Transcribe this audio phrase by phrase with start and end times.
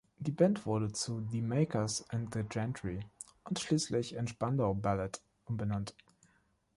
[0.17, 3.01] Die Band wurde zu "The Makers and the Gentry"
[3.43, 5.93] und schließlich in "Spandau Ballet" umbenannt.